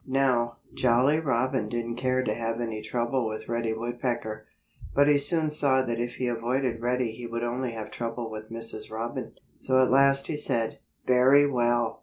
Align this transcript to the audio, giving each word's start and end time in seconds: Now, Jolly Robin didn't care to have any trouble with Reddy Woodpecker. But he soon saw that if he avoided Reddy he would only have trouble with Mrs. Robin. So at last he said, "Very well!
Now, 0.07 0.57
Jolly 0.73 1.19
Robin 1.19 1.69
didn't 1.69 1.97
care 1.97 2.23
to 2.23 2.33
have 2.33 2.59
any 2.59 2.81
trouble 2.81 3.27
with 3.27 3.47
Reddy 3.47 3.73
Woodpecker. 3.75 4.47
But 4.95 5.07
he 5.07 5.19
soon 5.19 5.51
saw 5.51 5.83
that 5.83 5.99
if 5.99 6.15
he 6.15 6.25
avoided 6.25 6.81
Reddy 6.81 7.11
he 7.11 7.27
would 7.27 7.43
only 7.43 7.73
have 7.73 7.91
trouble 7.91 8.31
with 8.31 8.49
Mrs. 8.49 8.89
Robin. 8.89 9.35
So 9.59 9.79
at 9.79 9.91
last 9.91 10.25
he 10.25 10.37
said, 10.37 10.79
"Very 11.05 11.45
well! 11.45 11.99